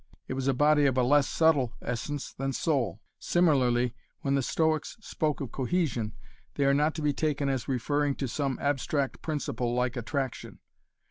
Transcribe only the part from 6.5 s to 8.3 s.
they are not to be taken as referring to